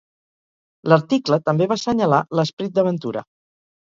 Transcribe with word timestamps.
L'article 0.93 1.39
també 1.49 1.67
va 1.71 1.77
assenyalar 1.81 2.21
l'esperit 2.39 2.75
d'aventura. 2.79 3.23